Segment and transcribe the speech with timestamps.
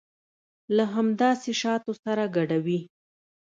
[0.75, 2.79] له همداسې شاتو سره ګډوي.